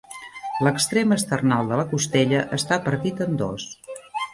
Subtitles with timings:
[0.67, 3.73] L'extrem esternal de la costella està partit en dos.